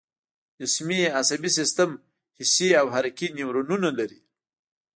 [0.59, 1.89] جسمي عصبي سیستم
[2.37, 4.19] حسي او حرکي نیورونونه لري